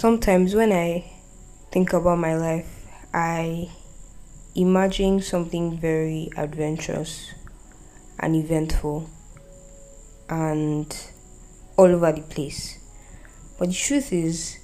[0.00, 1.04] sometimes when I
[1.70, 3.70] think about my life, I
[4.54, 7.34] imagine something very adventurous
[8.18, 9.10] and eventful
[10.30, 10.86] and
[11.76, 12.78] all over the place.
[13.58, 14.58] But the truth is,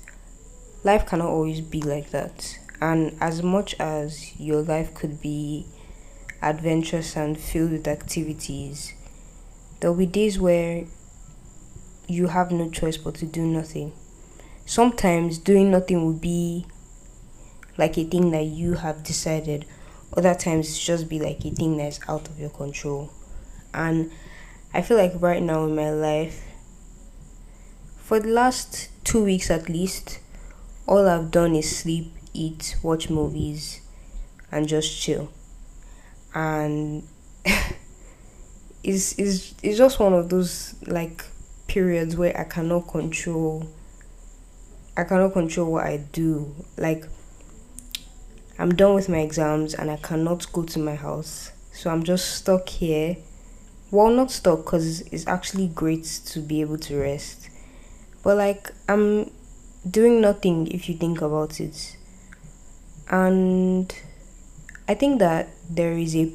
[0.84, 2.59] life cannot always be like that.
[2.80, 5.66] And as much as your life could be
[6.41, 8.95] adventurous and filled with activities,
[9.80, 10.87] there'll be days where
[12.09, 13.93] you have no choice but to do nothing.
[14.68, 16.66] Sometimes doing nothing will be
[17.79, 19.64] like a thing that you have decided,
[20.16, 23.12] other times it's just be like a thing that's out of your control.
[23.72, 24.10] And
[24.74, 26.43] I feel like right now in my life,
[27.96, 30.18] for the last two weeks at least,
[30.88, 33.80] all I've done is sleep, eat, watch movies,
[34.50, 35.30] and just chill.
[36.34, 37.06] And
[38.83, 41.24] it's, it's, it's just one of those like
[41.69, 43.69] periods where I cannot control
[44.97, 46.55] I cannot control what I do.
[46.77, 47.05] Like
[48.58, 51.53] I'm done with my exams and I cannot go to my house.
[51.72, 53.16] So I'm just stuck here.
[53.91, 57.50] Well, not stuck cuz it's actually great to be able to rest.
[58.22, 59.30] But like I'm
[59.88, 61.97] doing nothing if you think about it.
[63.08, 63.94] And
[64.88, 66.33] I think that there is a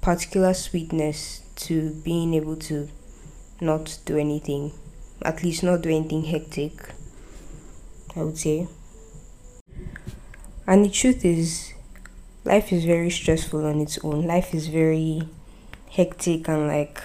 [0.00, 2.88] particular sweetness to being able to
[3.60, 4.72] not do anything,
[5.22, 6.94] at least not do anything hectic,
[8.16, 8.68] I would say.
[10.66, 11.74] And the truth is,
[12.44, 14.26] life is very stressful on its own.
[14.26, 15.28] Life is very
[15.90, 17.02] hectic and like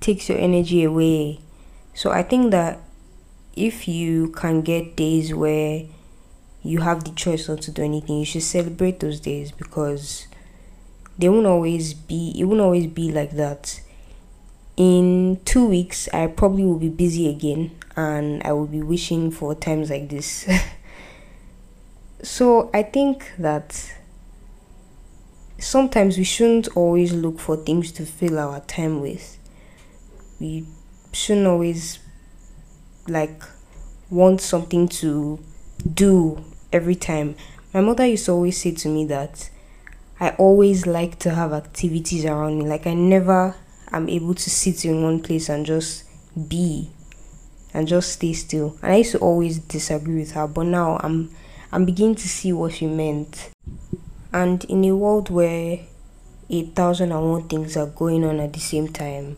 [0.00, 1.40] takes your energy away.
[1.94, 2.80] So I think that
[3.54, 5.84] if you can get days where
[6.62, 10.26] you have the choice not to do anything, you should celebrate those days because
[11.18, 13.80] they won't always be it won't always be like that
[14.76, 19.54] in two weeks i probably will be busy again and i will be wishing for
[19.54, 20.48] times like this.
[22.24, 23.92] So i think that
[25.58, 29.38] sometimes we shouldn't always look for things to fill our time with.
[30.40, 30.66] We
[31.12, 32.00] shouldn't always
[33.08, 33.42] like
[34.10, 35.38] want something to
[35.94, 37.36] do every time.
[37.72, 39.50] My mother used to always say to me that
[40.20, 42.66] i always like to have activities around me.
[42.66, 43.54] Like i never
[43.92, 46.04] I'm able to sit in one place and just
[46.48, 46.90] be
[47.74, 48.76] and just stay still.
[48.82, 51.30] And I used to always disagree with her, but now I'm
[51.70, 53.50] I'm beginning to see what she meant.
[54.32, 55.80] And in a world where
[56.50, 59.36] a thousand and one things are going on at the same time,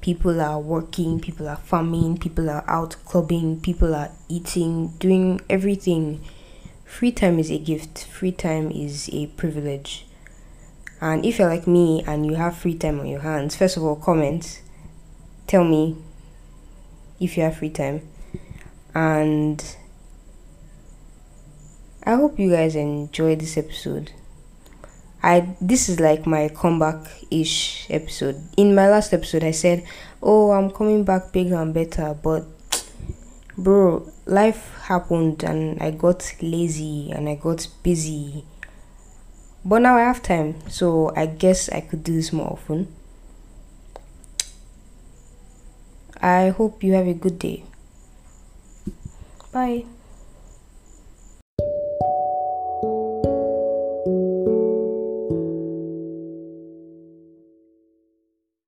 [0.00, 6.20] people are working, people are farming, people are out clubbing, people are eating, doing everything.
[6.84, 8.04] Free time is a gift.
[8.04, 10.05] Free time is a privilege.
[11.00, 13.84] And if you're like me and you have free time on your hands, first of
[13.84, 14.62] all, comment.
[15.46, 15.96] Tell me
[17.20, 18.08] if you have free time.
[18.94, 19.62] And
[22.04, 24.12] I hope you guys enjoy this episode.
[25.22, 28.36] I this is like my comeback ish episode.
[28.56, 29.84] In my last episode I said,
[30.22, 32.46] "Oh, I'm coming back bigger and better," but
[33.58, 38.44] bro, life happened and I got lazy and I got busy
[39.66, 42.86] but now I have time, so I guess I could do this more often.
[46.22, 47.64] I hope you have a good day.
[49.52, 49.84] Bye.